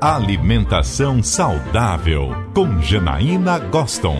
Alimentação 0.00 1.22
saudável 1.22 2.28
com 2.52 2.82
Janaína 2.82 3.58
Goston. 3.58 4.18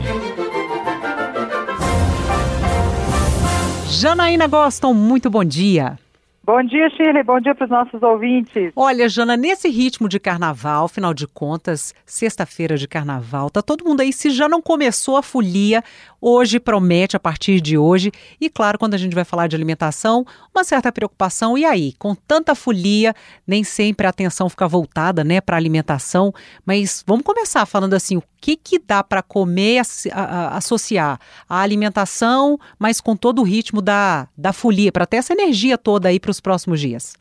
Janaína 3.87 4.47
Goston, 4.47 4.95
muito 4.95 5.29
bom 5.29 5.45
dia. 5.45 5.99
Bom 6.47 6.63
dia, 6.63 6.89
Shirley. 6.91 7.25
Bom 7.25 7.41
dia 7.41 7.57
para 7.57 7.65
os 7.65 7.71
nossos 7.71 8.01
ouvintes. 8.05 8.73
Olha, 8.77 9.09
Jana, 9.09 9.37
nesse 9.37 9.69
ritmo 9.69 10.09
de 10.09 10.21
carnaval, 10.21 10.87
final 10.87 11.13
de 11.13 11.27
contas, 11.27 11.93
sexta-feira 12.05 12.77
de 12.77 12.87
carnaval, 12.87 13.51
tá 13.51 13.61
todo 13.61 13.85
mundo 13.85 14.01
aí, 14.01 14.13
se 14.13 14.31
já 14.31 14.49
não 14.49 14.63
começou 14.63 15.17
a 15.17 15.25
folia, 15.25 15.83
hoje 16.21 16.61
promete 16.61 17.17
a 17.17 17.21
partir 17.21 17.61
de 17.61 17.77
hoje. 17.77 18.13
E 18.41 18.49
claro, 18.49 18.79
quando 18.79 18.95
a 18.95 18.97
gente 18.97 19.13
vai 19.13 19.25
falar 19.25 19.49
de 19.49 19.57
alimentação, 19.57 20.25
uma 20.55 20.63
certa 20.63 20.93
preocupação. 20.93 21.59
E 21.59 21.65
aí, 21.65 21.95
com 21.99 22.15
tanta 22.15 22.55
folia, 22.55 23.13
nem 23.45 23.65
sempre 23.65 24.07
a 24.07 24.11
atenção 24.11 24.49
fica 24.49 24.69
voltada, 24.69 25.25
né, 25.25 25.41
para 25.41 25.57
alimentação. 25.57 26.33
Mas 26.65 27.03
vamos 27.05 27.25
começar 27.25 27.67
falando 27.67 27.95
assim, 27.95 28.17
o 28.17 28.23
que 28.41 28.55
que 28.55 28.79
dá 28.79 29.03
para 29.03 29.21
comer, 29.21 29.83
a, 30.13 30.21
a, 30.21 30.57
associar 30.57 31.19
a 31.49 31.61
alimentação, 31.61 32.57
mas 32.79 33.01
com 33.01 33.17
todo 33.17 33.41
o 33.41 33.45
ritmo 33.45 33.83
da, 33.83 34.29
da 34.37 34.53
folia, 34.53 34.93
para 34.93 35.07
ter 35.07 35.17
essa 35.17 35.33
energia 35.33 35.77
toda 35.77 36.09
aí 36.09 36.21
para 36.21 36.36
os 36.37 36.41
próximos 36.41 36.81
dias? 36.81 37.17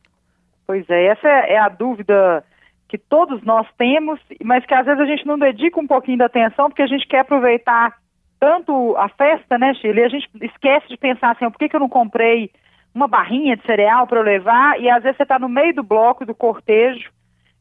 Pois 0.67 0.89
é, 0.89 1.07
essa 1.07 1.27
é 1.27 1.57
a 1.57 1.69
dúvida 1.69 2.43
que 2.87 2.97
todos 2.97 3.41
nós 3.43 3.67
temos, 3.77 4.19
mas 4.43 4.65
que 4.65 4.73
às 4.73 4.85
vezes 4.85 5.01
a 5.01 5.05
gente 5.05 5.25
não 5.25 5.37
dedica 5.37 5.79
um 5.79 5.87
pouquinho 5.87 6.17
de 6.17 6.23
atenção, 6.23 6.69
porque 6.69 6.81
a 6.81 6.87
gente 6.87 7.07
quer 7.07 7.19
aproveitar 7.19 7.97
tanto 8.39 8.95
a 8.97 9.09
festa, 9.09 9.57
né, 9.57 9.73
Chile? 9.75 10.03
A 10.03 10.09
gente 10.09 10.29
esquece 10.41 10.87
de 10.87 10.97
pensar 10.97 11.31
assim, 11.31 11.49
por 11.49 11.57
que, 11.57 11.69
que 11.69 11.75
eu 11.75 11.79
não 11.79 11.89
comprei 11.89 12.51
uma 12.93 13.07
barrinha 13.07 13.57
de 13.57 13.65
cereal 13.65 14.05
para 14.07 14.21
levar? 14.21 14.79
E 14.79 14.89
às 14.89 15.03
vezes 15.03 15.17
você 15.17 15.23
está 15.23 15.39
no 15.39 15.49
meio 15.49 15.73
do 15.73 15.83
bloco, 15.83 16.25
do 16.25 16.35
cortejo, 16.35 17.09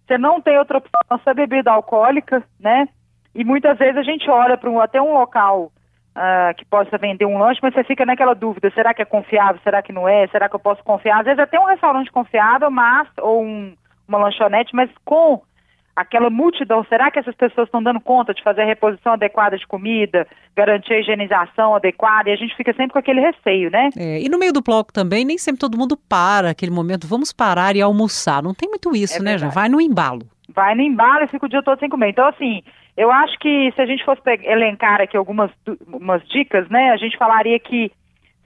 você 0.06 0.18
não 0.18 0.40
tem 0.40 0.58
outra 0.58 0.78
opção, 0.78 1.00
só 1.22 1.34
bebida 1.34 1.72
alcoólica, 1.72 2.42
né? 2.60 2.88
E 3.34 3.44
muitas 3.44 3.78
vezes 3.78 3.96
a 3.96 4.02
gente 4.02 4.28
olha 4.30 4.56
para 4.56 4.70
um, 4.70 4.80
até 4.80 5.00
um 5.00 5.14
local 5.14 5.72
uh, 6.16 6.54
que 6.56 6.64
possa 6.64 6.96
vender 6.98 7.26
um 7.26 7.38
lanche, 7.38 7.60
mas 7.62 7.74
você 7.74 7.84
fica 7.84 8.06
naquela 8.06 8.34
dúvida, 8.34 8.70
será 8.74 8.94
que 8.94 9.02
é 9.02 9.04
confiável, 9.04 9.60
será 9.62 9.82
que 9.82 9.92
não 9.92 10.08
é, 10.08 10.26
será 10.28 10.48
que 10.48 10.54
eu 10.54 10.60
posso 10.60 10.82
confiar? 10.82 11.20
Às 11.20 11.24
vezes 11.24 11.38
até 11.38 11.58
um 11.58 11.66
restaurante 11.66 12.10
confiável, 12.10 12.70
mas, 12.70 13.08
ou 13.20 13.42
um, 13.42 13.74
uma 14.08 14.18
lanchonete, 14.18 14.74
mas 14.74 14.90
com 15.04 15.42
aquela 15.94 16.28
multidão, 16.28 16.84
será 16.88 17.10
que 17.10 17.18
essas 17.18 17.34
pessoas 17.36 17.68
estão 17.68 17.82
dando 17.82 18.00
conta 18.00 18.34
de 18.34 18.42
fazer 18.42 18.62
a 18.62 18.66
reposição 18.66 19.12
adequada 19.12 19.56
de 19.56 19.66
comida, 19.66 20.26
garantir 20.56 20.92
a 20.92 20.98
higienização 20.98 21.74
adequada? 21.74 22.28
E 22.28 22.32
a 22.32 22.36
gente 22.36 22.56
fica 22.56 22.72
sempre 22.72 22.92
com 22.92 22.98
aquele 22.98 23.20
receio, 23.20 23.70
né? 23.70 23.90
É, 23.96 24.20
e 24.20 24.28
no 24.28 24.38
meio 24.38 24.52
do 24.52 24.62
bloco 24.62 24.92
também, 24.92 25.24
nem 25.24 25.38
sempre 25.38 25.60
todo 25.60 25.78
mundo 25.78 25.96
para 25.96 26.50
aquele 26.50 26.72
momento, 26.72 27.06
vamos 27.06 27.32
parar 27.32 27.76
e 27.76 27.82
almoçar. 27.82 28.42
Não 28.42 28.54
tem 28.54 28.68
muito 28.68 28.94
isso, 28.94 29.18
é 29.18 29.22
né, 29.22 29.38
já 29.38 29.48
Vai 29.48 29.68
no 29.68 29.80
embalo. 29.80 30.26
Vai 30.48 30.74
no 30.74 30.82
embalo 30.82 31.24
e 31.24 31.28
fica 31.28 31.46
o 31.46 31.48
dia 31.48 31.62
todo 31.62 31.78
sem 31.78 31.88
comer. 31.88 32.10
Então, 32.10 32.26
assim, 32.26 32.62
eu 32.96 33.10
acho 33.10 33.38
que 33.38 33.72
se 33.74 33.80
a 33.80 33.86
gente 33.86 34.04
fosse 34.04 34.20
elencar 34.44 35.00
aqui 35.00 35.16
algumas 35.16 35.50
umas 35.88 36.26
dicas, 36.28 36.68
né, 36.68 36.90
a 36.90 36.96
gente 36.96 37.16
falaria 37.16 37.58
que 37.58 37.90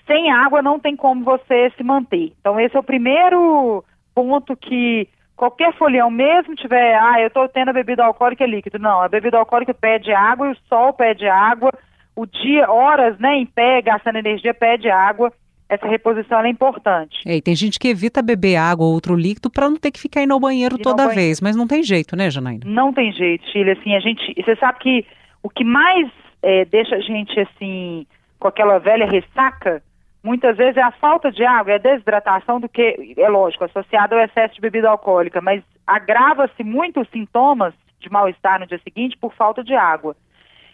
sem 0.07 0.31
água 0.31 0.63
não 0.63 0.79
tem 0.79 0.97
como 0.97 1.23
você 1.23 1.71
se 1.77 1.85
manter. 1.85 2.33
Então, 2.41 2.59
esse 2.59 2.75
é 2.75 2.79
o 2.81 2.83
primeiro 2.83 3.85
ponto 4.15 4.57
que 4.57 5.07
qualquer 5.37 5.73
folião, 5.75 6.11
mesmo 6.11 6.55
tiver, 6.55 6.95
ah, 6.97 7.21
eu 7.21 7.29
estou 7.29 7.47
tendo 7.49 7.69
a 7.69 7.75
bebida 7.75 8.05
alcoólica 8.05 8.47
líquido. 8.47 8.79
Não, 8.79 9.03
a 9.03 9.09
bebida 9.09 9.39
alcoólica 9.39 9.75
pede 9.75 10.13
água 10.13 10.49
e 10.49 10.53
o 10.53 10.57
sol 10.69 10.95
pede 10.95 11.29
água. 11.29 11.71
O 12.17 12.27
dia, 12.27 12.71
horas, 12.71 13.19
né, 13.19 13.37
em 13.37 13.47
pé, 13.47 13.83
gastando 13.83 14.17
energia, 14.17 14.55
pede 14.55 14.91
água 14.91 15.31
essa 15.69 15.87
reposição 15.87 16.41
é 16.41 16.49
importante. 16.49 17.19
É, 17.27 17.37
e 17.37 17.43
tem 17.43 17.55
gente 17.55 17.79
que 17.79 17.89
evita 17.89 18.23
beber 18.23 18.57
água 18.57 18.87
ou 18.87 18.95
outro 18.95 19.15
líquido 19.15 19.51
para 19.51 19.69
não 19.69 19.77
ter 19.77 19.91
que 19.91 20.01
ficar 20.01 20.23
indo 20.23 20.33
ao 20.33 20.41
banheiro 20.41 20.77
e 20.79 20.83
toda 20.83 21.09
vez, 21.09 21.41
mas 21.41 21.55
não 21.55 21.67
tem 21.67 21.83
jeito, 21.83 22.17
né, 22.17 22.31
Janaína? 22.31 22.65
Não 22.65 22.93
tem 22.93 23.13
jeito, 23.13 23.47
Chile, 23.51 23.73
assim, 23.73 23.95
a 23.95 24.01
gente, 24.01 24.35
você 24.43 24.57
sabe 24.57 24.79
que 24.79 25.07
o 25.43 25.51
que 25.51 25.65
mais 25.65 26.11
é, 26.43 26.65
deixa 26.65 26.97
a 26.97 27.01
gente, 27.01 27.39
assim, 27.39 28.07
com 28.39 28.49
aquela 28.49 28.79
velha 28.79 29.07
ressaca, 29.07 29.83
muitas 30.23 30.57
vezes 30.57 30.77
é 30.77 30.83
a 30.83 30.91
falta 30.93 31.31
de 31.31 31.45
água, 31.45 31.73
é 31.73 31.75
a 31.77 31.79
desidratação 31.79 32.61
do 32.61 32.69
que, 32.69 33.15
é 33.17 33.29
lógico, 33.29 33.65
associado 33.65 34.15
ao 34.15 34.23
excesso 34.23 34.55
de 34.55 34.61
bebida 34.61 34.89
alcoólica, 34.89 35.41
mas 35.41 35.63
agrava-se 35.87 36.65
muito 36.65 37.01
os 37.01 37.09
sintomas 37.11 37.75
de 38.01 38.11
mal-estar 38.11 38.61
no 38.61 38.67
dia 38.67 38.81
seguinte 38.83 39.17
por 39.19 39.35
falta 39.35 39.63
de 39.63 39.75
água. 39.75 40.17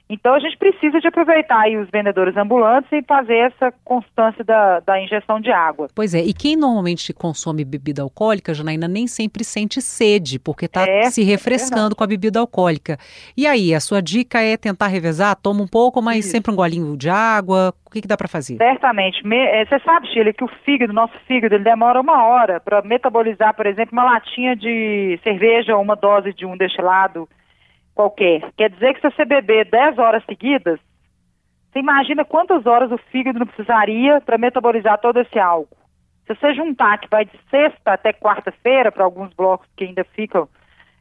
Então 0.09 0.35
a 0.35 0.39
gente 0.39 0.57
precisa 0.59 1.01
de 1.01 1.09
aproveitar 1.09 1.61
aí 1.61 1.79
os 1.79 1.89
vendedores 1.89 2.37
ambulantes 2.37 2.93
e 2.93 3.03
fazer 3.03 3.37
essa 3.37 3.73
constância 3.85 4.45
da, 4.45 4.81
da 4.81 5.01
injeção 5.01 5.41
de 5.41 5.51
água. 5.51 5.89
Pois 5.95 6.15
é, 6.15 6.19
e 6.19 6.35
quem 6.35 6.57
normalmente 6.57 7.13
consome 7.15 7.65
bebida 7.65 8.03
alcoólica, 8.03 8.53
Janaína, 8.53 8.87
nem 8.87 9.07
sempre 9.07 9.43
sente 9.43 9.81
sede, 9.81 10.39
porque 10.39 10.67
está 10.67 10.87
é, 10.87 11.05
se 11.05 11.23
refrescando 11.23 11.95
é 11.95 11.97
com 11.97 12.05
a 12.05 12.07
bebida 12.07 12.39
alcoólica. 12.39 12.99
E 13.35 13.47
aí, 13.47 13.75
a 13.75 13.81
sua 13.81 14.03
dica 14.03 14.41
é 14.41 14.57
tentar 14.59 14.89
revezar, 14.89 15.37
toma 15.37 15.63
um 15.63 15.69
pouco, 15.69 16.03
mas 16.03 16.19
Isso. 16.19 16.33
sempre 16.33 16.53
um 16.53 16.57
golinho 16.57 16.97
de 16.99 17.09
água, 17.09 17.73
o 17.87 17.91
que, 17.91 18.03
que 18.03 18.09
dá 18.09 18.17
para 18.17 18.29
fazer? 18.29 18.57
Certamente. 18.59 19.27
Me, 19.27 19.39
é, 19.39 19.65
você 19.65 19.79
sabe, 19.81 20.07
Chile, 20.09 20.35
que 20.35 20.45
o 20.45 20.51
fígado, 20.65 20.93
nosso 20.93 21.15
fígado, 21.27 21.55
ele 21.55 21.65
demora 21.65 21.99
uma 22.01 22.27
hora 22.27 22.61
para 22.61 22.83
metabolizar, 22.83 23.55
por 23.55 23.67
exemplo, 23.67 23.93
uma 23.93 24.05
latinha 24.05 24.55
de 24.55 25.19
cerveja 25.23 25.75
ou 25.75 25.83
uma 25.83 25.97
dose 25.97 26.35
de 26.35 26.45
um 26.45 26.57
destilado 26.57 27.27
qualquer. 27.94 28.53
Quer 28.56 28.71
dizer 28.71 28.94
que 28.94 29.00
se 29.00 29.10
você 29.10 29.25
beber 29.25 29.71
10 29.71 29.99
horas 29.99 30.25
seguidas, 30.25 30.81
você 31.71 31.78
imagina 31.78 32.25
quantas 32.25 32.66
horas 32.66 32.91
o 32.93 32.99
fígado 32.99 33.38
não 33.38 33.47
precisaria 33.47 34.21
para 34.21 34.38
metabolizar 34.38 34.99
todo 35.00 35.21
esse 35.21 35.38
álcool. 35.38 35.77
Se 36.27 36.34
você 36.34 36.55
juntar 36.55 36.99
que 36.99 37.09
vai 37.10 37.25
de 37.25 37.38
sexta 37.50 37.93
até 37.93 38.12
quarta-feira, 38.12 38.91
para 38.91 39.05
alguns 39.05 39.32
blocos 39.34 39.69
que 39.77 39.84
ainda 39.84 40.05
ficam 40.05 40.49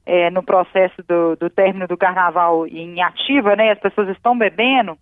é, 0.06 0.30
no 0.30 0.44
processo 0.44 1.02
do, 1.08 1.36
do 1.36 1.50
término 1.50 1.88
do 1.88 1.98
carnaval 1.98 2.68
em 2.68 3.02
ativa, 3.02 3.56
né, 3.56 3.72
as 3.72 3.80
pessoas 3.80 4.10
estão 4.10 4.38
bebendo, 4.38 4.98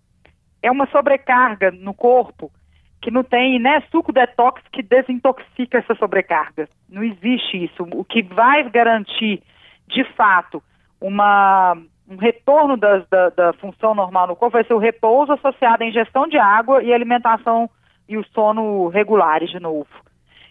é 0.62 0.70
uma 0.70 0.86
sobrecarga 0.86 1.70
no 1.72 1.92
corpo 1.92 2.52
que 3.00 3.10
não 3.10 3.24
tem 3.24 3.58
né, 3.58 3.82
suco 3.90 4.12
detox 4.12 4.62
que 4.70 4.80
desintoxica 4.80 5.78
essa 5.78 5.94
sobrecarga. 5.96 6.68
Não 6.88 7.02
existe 7.02 7.64
isso. 7.64 7.82
O 7.94 8.04
que 8.04 8.22
vai 8.22 8.68
garantir, 8.70 9.42
de 9.88 10.04
fato, 10.14 10.62
uma, 11.02 11.76
um 12.08 12.16
retorno 12.16 12.76
da, 12.76 13.04
da, 13.36 13.52
função 13.54 13.94
normal 13.94 14.26
no 14.26 14.36
corpo 14.36 14.54
vai 14.54 14.64
ser 14.64 14.74
o 14.74 14.78
repouso 14.78 15.32
associado 15.32 15.82
à 15.82 15.86
ingestão 15.86 16.26
de 16.26 16.38
água 16.38 16.82
e 16.82 16.92
alimentação 16.92 17.68
e 18.08 18.16
o 18.16 18.24
sono 18.32 18.88
regulares 18.88 19.50
de 19.50 19.60
novo. 19.60 19.88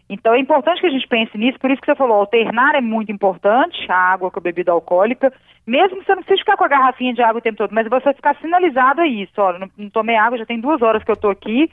Então 0.10 0.34
é 0.34 0.40
importante 0.40 0.82
que 0.82 0.88
a 0.88 0.92
gente 0.92 1.08
pense 1.08 1.38
nisso, 1.38 1.58
por 1.58 1.72
isso 1.72 1.82
que 1.82 1.86
você 1.86 1.96
falou, 1.96 2.18
alternar 2.18 2.76
é 2.76 2.82
muito 2.82 3.12
importante, 3.12 3.90
a 3.90 3.96
água 3.96 4.30
com 4.30 4.40
a 4.40 4.44
bebida 4.44 4.72
alcoólica, 4.72 5.32
mesmo 5.66 6.00
que 6.00 6.06
você 6.06 6.16
não 6.16 6.22
precise 6.22 6.42
ficar 6.42 6.58
com 6.58 6.66
a 6.66 6.68
garrafinha 6.68 7.14
de 7.14 7.22
água 7.22 7.40
o 7.40 7.42
tempo 7.42 7.58
todo, 7.58 7.74
mas 7.74 7.88
você 7.88 8.14
ficar 8.14 8.36
sinalizado 8.42 9.02
a 9.02 9.08
isso, 9.08 9.34
olha, 9.38 9.60
não, 9.60 9.70
não 9.78 9.90
tomei 9.90 10.18
água, 10.18 10.38
já 10.38 10.46
tem 10.46 10.60
duas 10.60 10.82
horas 10.82 11.02
que 11.02 11.12
eu 11.12 11.16
estou 11.16 11.32
aqui, 11.32 11.72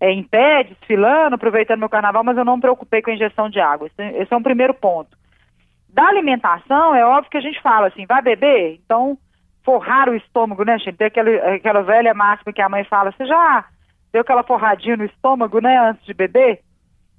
é, 0.00 0.12
em 0.12 0.22
pé, 0.22 0.64
desfilando, 0.64 1.34
aproveitando 1.34 1.80
meu 1.80 1.88
carnaval, 1.88 2.22
mas 2.22 2.36
eu 2.36 2.44
não 2.44 2.56
me 2.56 2.60
preocupei 2.60 3.02
com 3.02 3.10
a 3.10 3.14
ingestão 3.14 3.48
de 3.48 3.60
água. 3.60 3.86
Esse, 3.86 4.16
esse 4.16 4.32
é 4.32 4.36
um 4.36 4.42
primeiro 4.42 4.74
ponto. 4.74 5.16
Da 5.92 6.06
alimentação, 6.08 6.94
é 6.94 7.04
óbvio 7.04 7.30
que 7.30 7.36
a 7.36 7.42
gente 7.42 7.60
fala 7.60 7.88
assim, 7.88 8.06
vai 8.06 8.22
beber? 8.22 8.80
Então, 8.84 9.18
forrar 9.62 10.08
o 10.08 10.16
estômago, 10.16 10.64
né, 10.64 10.78
gente? 10.78 10.96
Tem 10.96 11.06
aquele, 11.06 11.38
aquela 11.38 11.82
velha 11.82 12.14
máxima 12.14 12.52
que 12.52 12.62
a 12.62 12.68
mãe 12.68 12.82
fala, 12.84 13.12
você 13.12 13.26
já 13.26 13.66
deu 14.10 14.22
aquela 14.22 14.42
forradinha 14.42 14.96
no 14.96 15.04
estômago, 15.04 15.60
né, 15.60 15.78
antes 15.78 16.04
de 16.06 16.14
beber? 16.14 16.60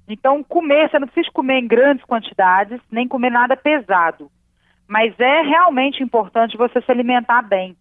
Então, 0.08 0.42
comer, 0.42 0.90
você 0.90 0.98
não 0.98 1.06
precisa 1.06 1.32
comer 1.32 1.60
em 1.60 1.66
grandes 1.66 2.04
quantidades, 2.04 2.80
nem 2.90 3.06
comer 3.08 3.30
nada 3.30 3.56
pesado. 3.56 4.28
Mas 4.88 5.18
é 5.18 5.42
realmente 5.42 6.02
importante 6.02 6.56
você 6.56 6.80
se 6.80 6.90
alimentar 6.90 7.42
bem. 7.42 7.76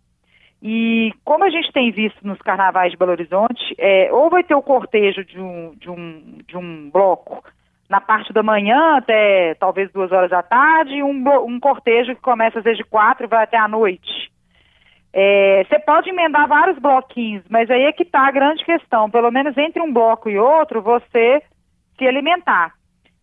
E 0.62 1.12
como 1.26 1.44
a 1.44 1.50
gente 1.50 1.74
tem 1.74 1.92
visto 1.92 2.26
nos 2.26 2.40
carnavais 2.40 2.92
de 2.92 2.98
Belo 2.98 3.12
Horizonte, 3.12 3.76
é, 3.78 4.10
ou 4.14 4.30
vai 4.30 4.44
ter 4.44 4.56
o 4.56 4.62
cortejo 4.62 5.26
de 5.26 5.38
um, 5.38 5.74
de 5.76 5.90
um, 5.90 6.38
de 6.48 6.56
um 6.56 6.90
bloco 6.90 7.44
na 7.94 8.02
parte 8.02 8.34
da 8.34 8.42
manhã 8.42 8.98
até 8.98 9.54
talvez 9.60 9.92
duas 9.92 10.12
horas 10.12 10.32
da 10.32 10.42
tarde, 10.42 10.96
e 10.96 11.04
um, 11.04 11.24
um 11.46 11.60
cortejo 11.60 12.16
que 12.16 12.22
começa 12.22 12.58
às 12.58 12.64
vezes 12.64 12.84
quatro 12.90 13.26
e 13.26 13.30
vai 13.30 13.44
até 13.44 13.56
a 13.56 13.68
noite. 13.68 14.32
É, 15.14 15.64
você 15.64 15.78
pode 15.78 16.10
emendar 16.10 16.48
vários 16.48 16.80
bloquinhos, 16.80 17.44
mas 17.48 17.70
aí 17.70 17.84
é 17.84 17.92
que 17.92 18.02
está 18.02 18.28
a 18.28 18.32
grande 18.32 18.66
questão. 18.66 19.12
Pelo 19.12 19.30
menos 19.30 19.56
entre 19.56 19.80
um 19.80 19.94
bloco 19.94 20.28
e 20.28 20.40
outro, 20.40 20.82
você 20.82 21.44
se 21.96 22.08
alimentar. 22.08 22.74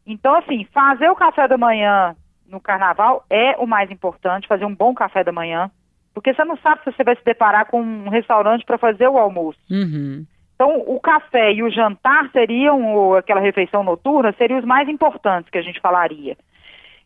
Então, 0.07 0.37
assim, 0.37 0.65
fazer 0.73 1.11
o 1.11 1.17
café 1.17 1.49
da 1.49 1.59
manhã 1.59 2.15
no 2.47 2.61
carnaval 2.61 3.25
é 3.29 3.57
o 3.59 3.67
mais 3.67 3.91
importante, 3.91 4.47
fazer 4.47 4.65
um 4.65 4.75
bom 4.75 4.95
café 4.95 5.25
da 5.25 5.33
manhã, 5.33 5.69
porque 6.15 6.33
você 6.33 6.45
não 6.45 6.57
sabe 6.59 6.85
se 6.85 6.93
você 6.93 7.03
vai 7.03 7.17
se 7.17 7.25
deparar 7.25 7.67
com 7.67 7.83
um 7.83 8.09
restaurante 8.09 8.65
para 8.65 8.79
fazer 8.79 9.09
o 9.09 9.19
almoço. 9.19 9.59
Uhum. 9.69 10.25
Então, 10.61 10.85
o 10.87 11.01
café 11.01 11.55
e 11.55 11.63
o 11.63 11.71
jantar 11.71 12.29
seriam, 12.33 12.95
ou 12.95 13.17
aquela 13.17 13.41
refeição 13.41 13.83
noturna, 13.83 14.31
seriam 14.37 14.59
os 14.59 14.65
mais 14.67 14.87
importantes 14.91 15.49
que 15.49 15.57
a 15.57 15.63
gente 15.63 15.81
falaria. 15.81 16.37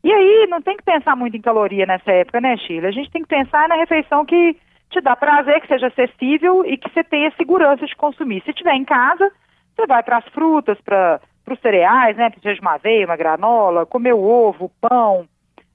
E 0.02 0.12
aí, 0.12 0.48
não 0.50 0.60
tem 0.60 0.76
que 0.76 0.82
pensar 0.82 1.14
muito 1.14 1.36
em 1.36 1.40
caloria 1.40 1.86
nessa 1.86 2.10
época, 2.10 2.40
né, 2.40 2.56
Sheila? 2.56 2.88
A 2.88 2.90
gente 2.90 3.12
tem 3.12 3.22
que 3.22 3.28
pensar 3.28 3.68
na 3.68 3.76
refeição 3.76 4.26
que 4.26 4.56
te 4.90 5.00
dá 5.00 5.14
prazer, 5.14 5.60
que 5.60 5.68
seja 5.68 5.86
acessível 5.86 6.66
e 6.66 6.76
que 6.76 6.92
você 6.92 7.04
tenha 7.04 7.30
segurança 7.36 7.86
de 7.86 7.94
consumir. 7.94 8.42
Se 8.44 8.52
tiver 8.52 8.74
em 8.74 8.84
casa, 8.84 9.30
você 9.76 9.86
vai 9.86 10.02
para 10.02 10.16
as 10.16 10.26
frutas, 10.30 10.76
para 10.80 11.20
os 11.48 11.60
cereais, 11.60 12.16
né? 12.16 12.32
Seja 12.42 12.60
uma 12.60 12.74
aveia, 12.74 13.06
uma 13.06 13.16
granola, 13.16 13.86
comer 13.86 14.14
o 14.14 14.20
ovo, 14.20 14.68
pão, 14.80 15.28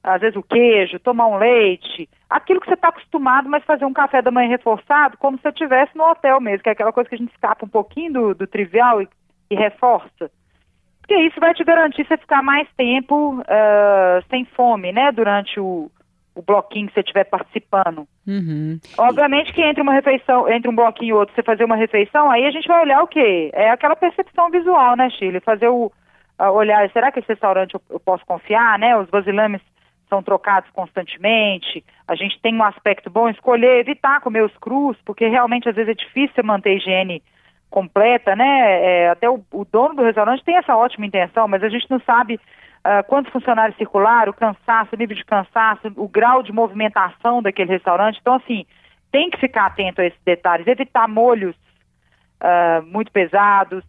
às 0.03 0.21
vezes 0.21 0.35
o 0.35 0.43
queijo, 0.43 0.99
tomar 0.99 1.27
um 1.27 1.37
leite, 1.37 2.09
aquilo 2.29 2.61
que 2.61 2.67
você 2.67 2.73
está 2.73 2.87
acostumado, 2.87 3.49
mas 3.49 3.63
fazer 3.63 3.85
um 3.85 3.93
café 3.93 4.21
da 4.21 4.31
manhã 4.31 4.49
reforçado, 4.49 5.17
como 5.17 5.37
se 5.37 5.43
você 5.43 5.49
estivesse 5.49 5.97
no 5.97 6.03
hotel 6.03 6.39
mesmo, 6.39 6.63
que 6.63 6.69
é 6.69 6.71
aquela 6.71 6.93
coisa 6.93 7.09
que 7.09 7.15
a 7.15 7.17
gente 7.17 7.31
escapa 7.31 7.65
um 7.65 7.69
pouquinho 7.69 8.13
do, 8.13 8.35
do 8.35 8.47
trivial 8.47 9.01
e, 9.01 9.09
e, 9.49 9.55
reforça. 9.55 10.31
Porque 11.01 11.15
isso 11.15 11.39
vai 11.39 11.53
te 11.53 11.63
garantir 11.63 12.07
você 12.07 12.17
ficar 12.17 12.41
mais 12.41 12.67
tempo 12.77 13.39
uh, 13.41 14.23
sem 14.29 14.45
fome, 14.45 14.91
né, 14.91 15.11
durante 15.11 15.59
o, 15.59 15.91
o 16.35 16.41
bloquinho 16.41 16.87
que 16.87 16.93
você 16.93 17.01
estiver 17.01 17.25
participando. 17.25 18.07
Uhum. 18.25 18.79
Obviamente 18.97 19.51
que 19.51 19.61
entre 19.61 19.81
uma 19.81 19.93
refeição, 19.93 20.47
entre 20.47 20.69
um 20.69 20.75
bloquinho 20.75 21.09
e 21.09 21.13
outro, 21.13 21.35
você 21.35 21.43
fazer 21.43 21.65
uma 21.65 21.75
refeição, 21.75 22.31
aí 22.31 22.45
a 22.45 22.51
gente 22.51 22.67
vai 22.67 22.81
olhar 22.83 23.01
o 23.03 23.07
quê? 23.07 23.49
É 23.53 23.71
aquela 23.71 23.95
percepção 23.95 24.49
visual, 24.49 24.95
né, 24.95 25.09
Chile? 25.09 25.41
Fazer 25.41 25.67
o 25.67 25.91
olhar, 26.47 26.89
será 26.91 27.11
que 27.11 27.19
esse 27.19 27.27
restaurante 27.27 27.73
eu, 27.73 27.81
eu 27.89 27.99
posso 27.99 28.25
confiar, 28.25 28.79
né? 28.79 28.95
Os 28.97 29.09
basilames 29.09 29.61
são 30.09 30.23
trocados 30.23 30.69
constantemente, 30.71 31.83
a 32.07 32.15
gente 32.15 32.39
tem 32.41 32.55
um 32.55 32.63
aspecto 32.63 33.09
bom, 33.09 33.29
escolher 33.29 33.79
evitar 33.79 34.21
comer 34.21 34.43
os 34.43 34.57
crus, 34.57 34.97
porque 35.05 35.27
realmente 35.27 35.69
às 35.69 35.75
vezes 35.75 35.91
é 35.91 35.93
difícil 35.93 36.43
manter 36.43 36.71
a 36.71 36.73
higiene 36.73 37.23
completa, 37.69 38.35
né? 38.35 38.83
É, 38.83 39.09
até 39.09 39.29
o, 39.29 39.43
o, 39.51 39.63
dono 39.63 39.95
do 39.95 40.03
restaurante 40.03 40.43
tem 40.43 40.57
essa 40.57 40.75
ótima 40.75 41.05
intenção, 41.05 41.47
mas 41.47 41.63
a 41.63 41.69
gente 41.69 41.89
não 41.89 41.99
sabe 41.99 42.35
uh, 42.35 43.03
quantos 43.07 43.31
funcionários 43.31 43.77
circularam, 43.77 44.31
o 44.31 44.35
cansaço, 44.35 44.95
o 44.95 44.97
nível 44.97 45.15
de 45.15 45.23
cansaço, 45.23 45.91
o 45.95 46.07
grau 46.07 46.41
de 46.41 46.51
movimentação 46.51 47.41
daquele 47.41 47.71
restaurante. 47.71 48.17
Então, 48.19 48.35
assim, 48.35 48.65
tem 49.11 49.29
que 49.29 49.39
ficar 49.39 49.67
atento 49.67 50.01
a 50.01 50.05
esses 50.05 50.19
detalhes, 50.25 50.65
evitar 50.65 51.07
molhos 51.07 51.55
uh, 52.41 52.83
muito 52.87 53.11
pesados, 53.11 53.83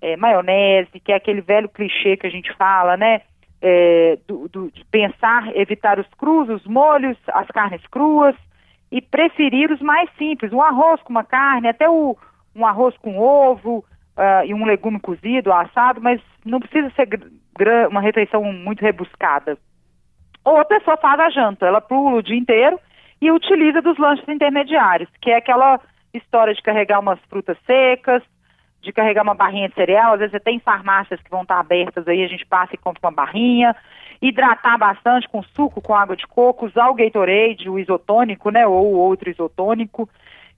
é, 0.00 0.16
maionese, 0.16 1.00
que 1.00 1.12
é 1.12 1.16
aquele 1.16 1.40
velho 1.40 1.68
clichê 1.68 2.16
que 2.16 2.26
a 2.26 2.30
gente 2.30 2.52
fala, 2.54 2.96
né? 2.96 3.22
É, 3.60 4.18
do, 4.26 4.48
do, 4.48 4.70
de 4.70 4.84
pensar, 4.86 5.54
evitar 5.56 5.98
os 5.98 6.06
crus, 6.18 6.48
os 6.48 6.66
molhos, 6.66 7.16
as 7.28 7.46
carnes 7.48 7.84
cruas 7.88 8.34
e 8.90 9.00
preferir 9.00 9.70
os 9.70 9.80
mais 9.80 10.08
simples, 10.16 10.52
um 10.52 10.62
arroz 10.62 11.00
com 11.02 11.10
uma 11.10 11.24
carne, 11.24 11.68
até 11.68 11.88
o, 11.88 12.16
um 12.54 12.66
arroz 12.66 12.96
com 12.98 13.18
ovo 13.18 13.78
uh, 13.78 14.44
e 14.46 14.54
um 14.54 14.64
legume 14.64 15.00
cozido, 15.00 15.52
assado, 15.52 16.00
mas 16.00 16.20
não 16.44 16.60
precisa 16.60 16.90
ser 16.90 17.08
uma 17.90 18.00
refeição 18.00 18.42
muito 18.44 18.82
rebuscada. 18.82 19.58
Ou 20.44 20.58
a 20.58 20.64
pessoa 20.64 20.96
faz 20.96 21.18
a 21.18 21.30
janta, 21.30 21.66
ela 21.66 21.80
pula 21.80 22.16
o 22.16 22.22
dia 22.22 22.36
inteiro 22.36 22.78
e 23.20 23.30
utiliza 23.30 23.82
dos 23.82 23.98
lanches 23.98 24.28
intermediários, 24.28 25.10
que 25.20 25.30
é 25.30 25.36
aquela 25.36 25.80
história 26.14 26.54
de 26.54 26.62
carregar 26.62 27.00
umas 27.00 27.18
frutas 27.28 27.58
secas, 27.66 28.22
de 28.86 28.92
carregar 28.92 29.22
uma 29.22 29.34
barrinha 29.34 29.68
de 29.68 29.74
cereal, 29.74 30.14
às 30.14 30.20
vezes 30.20 30.30
você 30.32 30.40
tem 30.40 30.58
farmácias 30.60 31.20
que 31.20 31.30
vão 31.30 31.42
estar 31.42 31.58
abertas 31.58 32.06
aí, 32.08 32.24
a 32.24 32.28
gente 32.28 32.46
passa 32.46 32.74
e 32.74 32.78
compra 32.78 33.00
uma 33.02 33.12
barrinha, 33.12 33.76
hidratar 34.22 34.78
bastante 34.78 35.28
com 35.28 35.42
suco, 35.42 35.82
com 35.82 35.94
água 35.94 36.16
de 36.16 36.26
coco, 36.26 36.66
usar 36.66 36.88
o 36.88 36.94
Gatorade, 36.94 37.68
o 37.68 37.78
isotônico, 37.78 38.50
né, 38.50 38.66
ou 38.66 38.94
outro 38.94 39.28
isotônico, 39.28 40.08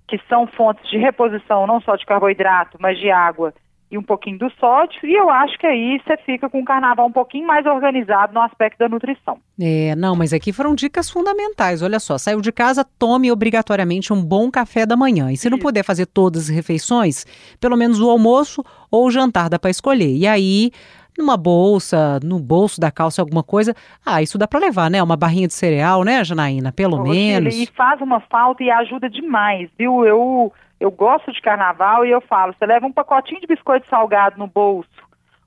que 0.06 0.20
são 0.28 0.46
fontes 0.46 0.88
de 0.90 0.98
reposição 0.98 1.66
não 1.66 1.80
só 1.80 1.96
de 1.96 2.06
carboidrato, 2.06 2.76
mas 2.78 2.98
de 2.98 3.10
água 3.10 3.52
e 3.90 3.96
um 3.96 4.02
pouquinho 4.02 4.38
do 4.38 4.50
sódio, 4.60 4.98
e 5.04 5.14
eu 5.14 5.30
acho 5.30 5.58
que 5.58 5.66
aí 5.66 5.98
você 6.04 6.16
fica 6.18 6.48
com 6.48 6.60
o 6.60 6.64
carnaval 6.64 7.06
um 7.06 7.12
pouquinho 7.12 7.46
mais 7.46 7.64
organizado 7.64 8.34
no 8.34 8.40
aspecto 8.40 8.78
da 8.78 8.88
nutrição. 8.88 9.38
É, 9.58 9.96
não, 9.96 10.14
mas 10.14 10.32
aqui 10.32 10.52
foram 10.52 10.74
dicas 10.74 11.08
fundamentais. 11.08 11.82
Olha 11.82 11.98
só, 11.98 12.18
saiu 12.18 12.40
de 12.40 12.52
casa, 12.52 12.84
tome 12.98 13.32
obrigatoriamente 13.32 14.12
um 14.12 14.22
bom 14.22 14.50
café 14.50 14.84
da 14.84 14.96
manhã. 14.96 15.32
E 15.32 15.36
se 15.36 15.48
não 15.48 15.58
puder 15.58 15.82
fazer 15.82 16.06
todas 16.06 16.44
as 16.44 16.48
refeições, 16.48 17.24
pelo 17.58 17.76
menos 17.76 18.00
o 18.00 18.10
almoço 18.10 18.62
ou 18.90 19.06
o 19.06 19.10
jantar 19.10 19.48
dá 19.48 19.58
para 19.58 19.70
escolher. 19.70 20.14
E 20.14 20.26
aí, 20.26 20.70
numa 21.16 21.36
bolsa, 21.36 22.20
no 22.22 22.38
bolso 22.38 22.80
da 22.80 22.90
calça, 22.90 23.22
alguma 23.22 23.42
coisa. 23.42 23.74
Ah, 24.04 24.22
isso 24.22 24.38
dá 24.38 24.46
para 24.46 24.60
levar, 24.60 24.90
né? 24.90 25.02
Uma 25.02 25.16
barrinha 25.16 25.48
de 25.48 25.54
cereal, 25.54 26.04
né, 26.04 26.22
Janaína? 26.22 26.72
Pelo 26.72 26.98
Ô, 26.98 27.02
menos. 27.04 27.54
E 27.54 27.66
faz 27.74 28.00
uma 28.00 28.20
falta 28.20 28.62
e 28.62 28.70
ajuda 28.70 29.08
demais, 29.08 29.68
viu? 29.78 30.04
Eu 30.04 30.52
eu 30.80 30.90
gosto 30.90 31.32
de 31.32 31.40
carnaval 31.40 32.04
e 32.04 32.10
eu 32.10 32.20
falo, 32.20 32.54
você 32.54 32.66
leva 32.66 32.86
um 32.86 32.92
pacotinho 32.92 33.40
de 33.40 33.46
biscoito 33.46 33.88
salgado 33.88 34.38
no 34.38 34.46
bolso 34.46 34.88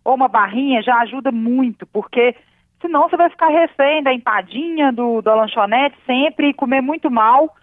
ou 0.04 0.16
uma 0.16 0.28
barrinha, 0.28 0.82
já 0.82 0.98
ajuda 1.00 1.32
muito, 1.32 1.86
porque 1.88 2.36
senão 2.82 3.08
você 3.08 3.16
vai 3.16 3.30
ficar 3.30 3.50
refém 3.50 4.02
da 4.02 4.14
empadinha, 4.14 4.92
do, 4.92 5.22
da 5.22 5.36
lanchonete 5.36 5.96
sempre 6.06 6.50
e 6.50 6.54
comer 6.54 6.82
muito 6.82 7.10
mal. 7.10 7.56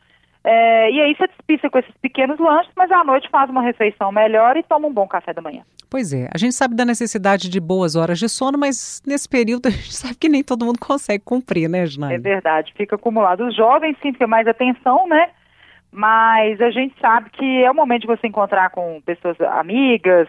É, 0.45 0.91
e 0.91 1.01
aí 1.01 1.15
você 1.15 1.27
despista 1.27 1.69
com 1.69 1.79
esses 1.79 1.95
pequenos 2.01 2.39
lanches, 2.39 2.73
mas 2.77 2.91
à 2.91 3.03
noite 3.03 3.29
faz 3.29 3.51
uma 3.51 3.61
refeição 3.61 4.13
melhor 4.13 4.57
e 4.57 4.63
toma 4.63 4.87
um 4.87 4.93
bom 4.93 5.07
café 5.07 5.33
da 5.35 5.43
manhã. 5.43 5.63
Pois 5.91 6.13
é, 6.13 6.29
a 6.33 6.39
gente 6.39 6.55
sabe 6.55 6.77
da 6.77 6.85
necessidade 6.85 7.49
de 7.49 7.61
boas 7.61 7.97
horas 7.97 8.19
de 8.19 8.29
sono, 8.29 8.57
mas 8.57 9.03
nesse 9.07 9.29
período 9.29 9.67
a 9.67 9.71
gente 9.71 9.93
sabe 9.97 10.15
que 10.15 10.29
nem 10.29 10.45
todo 10.45 10.65
mundo 10.65 10.79
consegue 10.79 11.25
cumprir, 11.25 11.69
né, 11.69 11.85
Janaína? 11.87 12.15
É 12.15 12.19
verdade, 12.19 12.73
fica 12.77 12.95
acumulado. 12.95 13.47
Os 13.47 13.57
jovens 13.57 13.97
sim, 14.01 14.13
mais 14.27 14.47
atenção, 14.47 15.09
né? 15.09 15.31
Mas 15.91 16.61
a 16.61 16.71
gente 16.71 16.95
sabe 17.01 17.31
que 17.31 17.65
é 17.65 17.71
o 17.71 17.75
momento 17.75 18.03
de 18.03 18.07
você 18.07 18.27
encontrar 18.27 18.71
com 18.71 19.01
pessoas 19.01 19.41
amigas, 19.41 20.29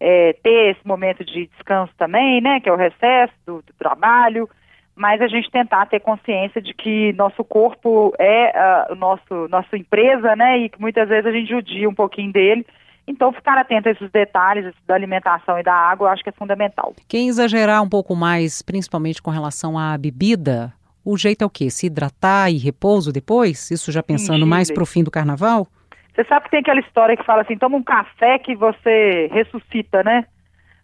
é, 0.00 0.32
ter 0.42 0.70
esse 0.70 0.86
momento 0.86 1.24
de 1.24 1.46
descanso 1.46 1.92
também, 1.96 2.40
né, 2.40 2.60
que 2.60 2.68
é 2.68 2.72
o 2.72 2.76
recesso 2.76 3.32
do, 3.46 3.62
do, 3.62 3.72
trabalho, 3.78 4.48
mas 4.94 5.20
a 5.20 5.26
gente 5.28 5.50
tentar 5.50 5.86
ter 5.86 6.00
consciência 6.00 6.60
de 6.60 6.72
que 6.74 7.12
nosso 7.14 7.42
corpo 7.44 8.12
é 8.18 8.52
uh, 8.90 8.94
nosso 8.94 9.48
nossa 9.48 9.76
empresa, 9.76 10.36
né, 10.36 10.58
e 10.58 10.68
que 10.68 10.80
muitas 10.80 11.08
vezes 11.08 11.26
a 11.26 11.32
gente 11.32 11.48
judia 11.48 11.88
um 11.88 11.94
pouquinho 11.94 12.32
dele. 12.32 12.66
Então, 13.06 13.32
ficar 13.32 13.58
atento 13.58 13.88
a 13.88 13.92
esses 13.92 14.10
detalhes 14.10 14.74
da 14.86 14.94
alimentação 14.94 15.58
e 15.58 15.62
da 15.62 15.74
água, 15.74 16.08
eu 16.08 16.12
acho 16.12 16.22
que 16.22 16.30
é 16.30 16.32
fundamental. 16.32 16.94
Quem 17.06 17.28
exagerar 17.28 17.82
um 17.82 17.88
pouco 17.88 18.16
mais, 18.16 18.62
principalmente 18.62 19.20
com 19.20 19.30
relação 19.30 19.78
à 19.78 19.98
bebida, 19.98 20.72
o 21.04 21.16
jeito 21.18 21.42
é 21.42 21.46
o 21.46 21.50
quê? 21.50 21.68
Se 21.68 21.86
hidratar 21.86 22.50
e 22.50 22.56
repouso 22.56 23.12
depois? 23.12 23.70
Isso 23.70 23.92
já 23.92 24.02
pensando 24.02 24.46
mais 24.46 24.70
para 24.70 24.82
o 24.82 24.86
fim 24.86 25.04
do 25.04 25.10
carnaval? 25.10 25.66
Você 26.14 26.24
sabe 26.24 26.44
que 26.44 26.52
tem 26.52 26.60
aquela 26.60 26.80
história 26.80 27.16
que 27.16 27.24
fala 27.24 27.42
assim, 27.42 27.58
toma 27.58 27.76
um 27.76 27.82
café 27.82 28.38
que 28.38 28.54
você 28.54 29.28
ressuscita, 29.32 30.02
né? 30.02 30.24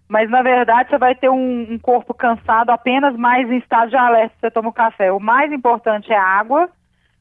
Mas 0.09 0.29
na 0.29 0.43
verdade 0.43 0.91
você 0.91 0.99
vai 0.99 1.15
ter 1.15 1.31
um, 1.31 1.73
um 1.73 1.79
corpo 1.79 2.13
cansado 2.13 2.71
apenas 2.71 3.17
mais 3.17 3.49
em 3.49 3.59
estado 3.59 3.91
de 3.91 3.97
alerta 3.97 4.35
se 4.35 4.41
você 4.41 4.51
toma 4.51 4.69
o 4.69 4.71
um 4.71 4.75
café. 4.75 5.13
O 5.13 5.21
mais 5.21 5.53
importante 5.53 6.13
é 6.13 6.17
a 6.17 6.23
água, 6.23 6.69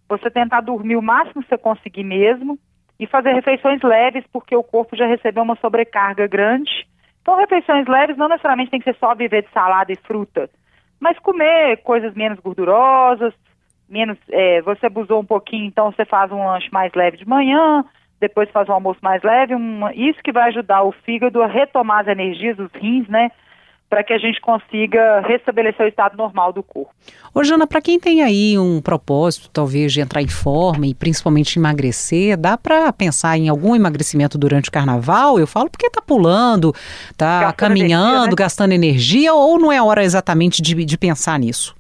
você 0.10 0.30
tentar 0.30 0.62
dormir 0.62 0.96
o 0.96 1.02
máximo 1.02 1.44
que 1.44 1.50
você 1.50 1.58
conseguir 1.58 2.04
mesmo 2.04 2.58
e 3.00 3.06
fazer 3.06 3.32
refeições 3.34 3.82
leves 3.84 4.26
porque 4.34 4.56
o 4.56 4.64
corpo 4.64 4.96
já 4.96 5.06
recebeu 5.06 5.44
uma 5.44 5.56
sobrecarga 5.58 6.28
grande. 6.28 6.72
Então 7.22 7.38
refeições 7.38 7.88
leves 7.88 8.18
não 8.18 8.28
necessariamente 8.28 8.72
tem 8.72 8.80
que 8.80 8.92
ser 8.92 9.00
só 9.00 9.14
viver 9.14 9.44
de 9.44 9.52
salada 9.52 9.94
e 9.94 9.96
fruta 9.96 10.50
mas 11.00 11.18
comer 11.20 11.78
coisas 11.78 12.14
menos 12.14 12.40
gordurosas, 12.40 13.34
menos, 13.88 14.18
é, 14.30 14.62
você 14.62 14.86
abusou 14.86 15.20
um 15.20 15.26
pouquinho, 15.26 15.66
então 15.66 15.92
você 15.92 16.06
faz 16.06 16.32
um 16.32 16.46
lanche 16.46 16.70
mais 16.72 16.94
leve 16.94 17.18
de 17.18 17.28
manhã, 17.28 17.84
depois 18.20 18.50
faz 18.52 18.68
um 18.70 18.74
almoço 18.74 19.00
mais 19.02 19.24
leve, 19.24 19.56
isso 19.96 20.22
que 20.24 20.32
vai 20.32 20.50
ajudar 20.50 20.84
o 20.84 20.92
fígado 20.92 21.42
a 21.42 21.48
retomar 21.48 22.02
as 22.02 22.08
energias, 22.08 22.60
os 22.60 22.72
rins, 22.74 23.08
né? 23.08 23.32
Para 23.90 24.04
que 24.04 24.14
a 24.14 24.18
gente 24.20 24.40
consiga 24.40 25.22
restabelecer 25.22 25.86
o 25.86 25.90
estado 25.90 26.16
normal 26.16 26.54
do 26.54 26.62
corpo. 26.62 26.94
Ô 27.34 27.44
Jana, 27.44 27.66
para 27.66 27.82
quem 27.82 28.00
tem 28.00 28.22
aí 28.22 28.58
um 28.58 28.82
propósito, 28.82 29.50
talvez, 29.50 29.92
de 29.92 30.00
entrar 30.00 30.22
em 30.22 30.28
forma 30.28 30.86
e 30.86 30.94
principalmente 30.94 31.58
emagrecer, 31.58 32.38
dá 32.38 32.56
para 32.56 32.94
pensar 32.94 33.38
em 33.38 33.50
algum 33.50 33.76
emagrecimento 33.76 34.38
durante 34.38 34.70
o 34.70 34.72
carnaval? 34.72 35.40
Eu 35.40 35.48
falo 35.48 35.70
porque 35.70 35.88
está 35.88 36.02
pulando, 36.02 36.72
está 37.10 37.52
caminhando, 37.54 38.10
energia, 38.10 38.30
né? 38.30 38.36
gastando 38.38 38.72
energia, 38.74 39.34
ou 39.34 39.58
não 39.60 39.72
é 39.72 39.82
hora 39.82 40.04
exatamente 40.04 40.62
de, 40.62 40.86
de 40.86 40.98
pensar 40.98 41.40
nisso? 41.40 41.76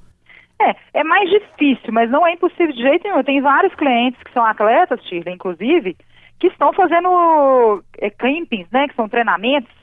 É, 0.61 0.75
é 0.95 1.03
mais 1.03 1.29
difícil, 1.29 1.93
mas 1.93 2.09
não 2.09 2.25
é 2.25 2.33
impossível 2.33 2.73
de 2.73 2.81
jeito 2.81 3.03
nenhum. 3.03 3.23
Tem 3.23 3.39
vários 3.39 3.73
clientes 3.75 4.21
que 4.23 4.33
são 4.33 4.43
atletas, 4.43 4.99
Shirley, 5.05 5.35
inclusive, 5.35 5.95
que 6.39 6.47
estão 6.47 6.73
fazendo 6.73 7.83
é, 7.99 8.09
campings, 8.09 8.67
né, 8.71 8.87
que 8.87 8.95
são 8.95 9.07
treinamentos 9.07 9.78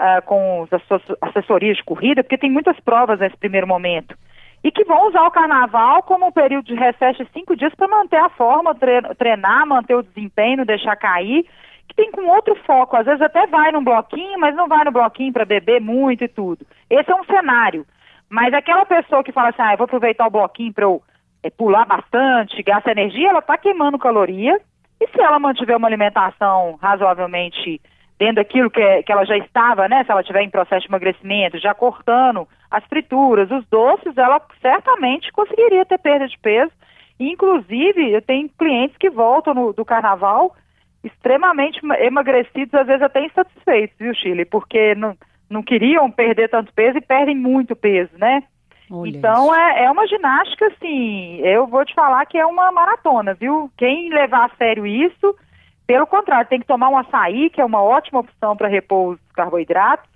uh, 0.00 0.22
com 0.24 0.66
as 0.70 1.00
assessorias 1.22 1.76
de 1.76 1.84
corrida, 1.84 2.22
porque 2.22 2.38
tem 2.38 2.50
muitas 2.50 2.78
provas 2.80 3.18
nesse 3.18 3.36
primeiro 3.36 3.66
momento. 3.66 4.16
E 4.64 4.70
que 4.70 4.84
vão 4.84 5.08
usar 5.08 5.22
o 5.22 5.30
carnaval 5.30 6.02
como 6.02 6.26
um 6.26 6.32
período 6.32 6.66
de 6.66 6.74
recesso 6.74 7.24
de 7.24 7.30
cinco 7.32 7.54
dias 7.54 7.74
para 7.74 7.88
manter 7.88 8.16
a 8.16 8.30
forma, 8.30 8.74
treinar, 9.16 9.66
manter 9.66 9.94
o 9.94 10.02
desempenho, 10.02 10.64
deixar 10.64 10.96
cair, 10.96 11.44
que 11.86 11.94
tem 11.94 12.10
com 12.10 12.26
outro 12.26 12.54
foco. 12.66 12.96
Às 12.96 13.06
vezes 13.06 13.20
até 13.20 13.46
vai 13.46 13.70
num 13.70 13.84
bloquinho, 13.84 14.38
mas 14.40 14.54
não 14.56 14.66
vai 14.66 14.84
no 14.84 14.90
bloquinho 14.90 15.32
para 15.32 15.44
beber 15.44 15.80
muito 15.80 16.24
e 16.24 16.28
tudo. 16.28 16.66
Esse 16.90 17.10
é 17.10 17.14
um 17.14 17.24
cenário. 17.24 17.86
Mas 18.28 18.52
aquela 18.52 18.84
pessoa 18.84 19.22
que 19.22 19.30
fala 19.30 19.50
assim, 19.50 19.62
ah, 19.62 19.74
eu 19.74 19.76
vou 19.76 19.84
aproveitar 19.84 20.26
o 20.26 20.30
bloquinho 20.30 20.72
para 20.72 20.84
eu 20.84 21.00
é, 21.42 21.50
pular 21.50 21.86
bastante, 21.86 22.60
gastar 22.62 22.90
energia, 22.90 23.30
ela 23.30 23.38
está 23.38 23.56
queimando 23.56 23.98
caloria. 23.98 24.58
E 25.00 25.06
se 25.08 25.20
ela 25.20 25.38
mantiver 25.38 25.76
uma 25.76 25.86
alimentação 25.86 26.76
razoavelmente 26.80 27.80
dentro 28.18 28.36
daquilo 28.36 28.70
que, 28.70 29.02
que 29.02 29.12
ela 29.12 29.24
já 29.24 29.36
estava, 29.36 29.88
né? 29.88 30.04
Se 30.04 30.10
ela 30.10 30.20
estiver 30.20 30.42
em 30.42 30.50
processo 30.50 30.82
de 30.82 30.88
emagrecimento, 30.88 31.58
já 31.58 31.74
cortando 31.74 32.48
as 32.70 32.84
frituras, 32.84 33.50
os 33.50 33.66
doces, 33.66 34.16
ela 34.16 34.40
certamente 34.60 35.30
conseguiria 35.32 35.84
ter 35.84 35.98
perda 35.98 36.26
de 36.26 36.38
peso. 36.38 36.72
Inclusive, 37.18 38.12
eu 38.12 38.22
tenho 38.22 38.48
clientes 38.58 38.96
que 38.98 39.10
voltam 39.10 39.54
no, 39.54 39.72
do 39.72 39.84
carnaval 39.84 40.54
extremamente 41.04 41.80
emagrecidos, 42.00 42.74
às 42.74 42.86
vezes 42.86 43.02
até 43.02 43.24
insatisfeitos, 43.24 43.96
viu, 43.98 44.14
Chile? 44.14 44.44
Porque 44.44 44.94
não, 44.94 45.16
não 45.48 45.62
queriam 45.62 46.10
perder 46.10 46.48
tanto 46.48 46.72
peso 46.72 46.98
e 46.98 47.00
perdem 47.00 47.36
muito 47.36 47.76
peso, 47.76 48.10
né? 48.18 48.42
Olha 48.90 49.10
então 49.10 49.54
é, 49.54 49.84
é 49.84 49.90
uma 49.90 50.06
ginástica, 50.06 50.66
assim, 50.66 51.40
eu 51.40 51.66
vou 51.66 51.84
te 51.84 51.94
falar 51.94 52.24
que 52.26 52.38
é 52.38 52.46
uma 52.46 52.70
maratona, 52.70 53.34
viu? 53.34 53.70
Quem 53.76 54.10
levar 54.10 54.46
a 54.46 54.56
sério 54.56 54.86
isso, 54.86 55.34
pelo 55.86 56.06
contrário, 56.06 56.48
tem 56.48 56.60
que 56.60 56.66
tomar 56.66 56.88
um 56.88 56.98
açaí, 56.98 57.48
que 57.50 57.60
é 57.60 57.64
uma 57.64 57.82
ótima 57.82 58.20
opção 58.20 58.56
para 58.56 58.68
repor 58.68 59.14
os 59.14 59.20
carboidratos, 59.34 60.08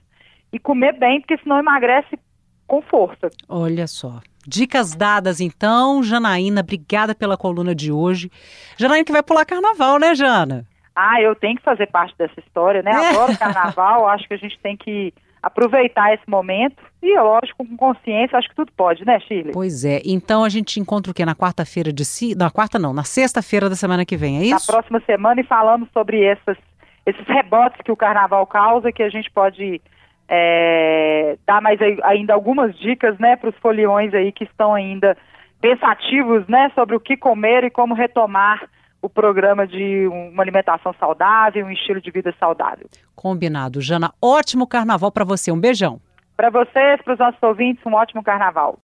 e 0.53 0.59
comer 0.59 0.99
bem, 0.99 1.21
porque 1.21 1.39
senão 1.39 1.59
emagrece 1.59 2.19
com 2.67 2.83
força. 2.83 3.31
Olha 3.49 3.87
só. 3.87 4.21
Dicas 4.47 4.95
dadas 4.95 5.41
então, 5.41 6.03
Janaína, 6.03 6.63
obrigada 6.63 7.15
pela 7.15 7.37
coluna 7.37 7.75
de 7.75 7.93
hoje. 7.93 8.31
Janaína 8.77 9.05
que 9.05 9.13
vai 9.13 9.23
pular 9.23 9.45
carnaval, 9.45 9.99
né, 9.99 10.15
Jana? 10.15 10.67
Ah, 10.97 11.21
eu 11.21 11.35
tenho 11.37 11.57
que 11.57 11.63
fazer 11.63 11.87
parte 11.87 12.17
dessa 12.17 12.41
história, 12.41 12.83
né? 12.83 12.91
Adoro 12.91 13.37
carnaval, 13.39 14.09
acho 14.09 14.27
que 14.27 14.35
a 14.35 14.39
gente 14.39 14.59
tem 14.61 14.77
que 14.77 15.15
aproveitar 15.43 16.13
esse 16.13 16.29
momento 16.29 16.83
e, 17.03 17.19
lógico, 17.19 17.67
com 17.67 17.77
consciência, 17.77 18.37
acho 18.37 18.49
que 18.49 18.55
tudo 18.55 18.71
pode, 18.77 19.05
né, 19.07 19.19
Shirley? 19.21 19.53
Pois 19.53 19.85
é. 19.85 20.01
Então 20.05 20.45
a 20.45 20.49
gente 20.49 20.79
encontra 20.79 21.11
o 21.11 21.15
quê? 21.15 21.25
Na 21.25 21.35
quarta-feira 21.35 21.93
de 21.93 22.05
si... 22.05 22.35
Na 22.35 22.51
quarta 22.51 22.79
não, 22.79 22.93
na 22.93 23.05
sexta-feira 23.05 23.69
da 23.69 23.75
semana 23.75 24.05
que 24.05 24.17
vem, 24.17 24.39
é 24.39 24.43
isso? 24.43 24.71
Na 24.71 24.79
próxima 24.79 25.01
semana 25.07 25.41
e 25.41 25.45
falamos 25.45 25.89
sobre 25.93 26.23
essas, 26.23 26.57
esses 27.07 27.27
rebotes 27.27 27.81
que 27.83 27.93
o 27.93 27.97
carnaval 27.97 28.47
causa, 28.47 28.93
que 28.93 29.03
a 29.03 29.09
gente 29.09 29.31
pode 29.31 29.81
é, 30.29 31.39
dar 31.47 31.61
mais 31.61 31.81
ainda 32.05 32.35
algumas 32.35 32.79
dicas, 32.79 33.19
né, 33.19 33.37
para 33.37 33.51
os 33.51 33.57
foliões 33.57 34.15
aí 34.15 34.31
que 34.31 34.45
estão 34.45 34.75
ainda 34.75 35.17
pensativos, 35.61 36.47
né, 36.47 36.71
sobre 36.75 36.95
o 36.97 37.01
que 37.01 37.17
comer 37.17 37.65
e 37.65 37.71
como 37.71 37.95
retomar 37.95 38.63
o 39.03 39.09
programa 39.09 39.67
de 39.67 40.07
uma 40.09 40.43
alimentação 40.43 40.95
saudável, 40.99 41.65
um 41.65 41.71
estilo 41.71 42.01
de 42.01 42.11
vida 42.11 42.35
saudável. 42.39 42.89
Combinado. 43.15 43.81
Jana, 43.81 44.13
ótimo 44.21 44.67
carnaval 44.67 45.13
para 45.13 45.25
você. 45.25 45.53
Um 45.53 45.61
beijão. 45.61 46.01
Para 46.37 46.51
vocês, 46.51 47.03
para 47.03 47.13
os 47.13 47.19
nossos 47.19 47.43
ouvintes, 47.43 47.85
um 47.85 47.95
ótimo 47.95 48.23
carnaval. 48.23 48.79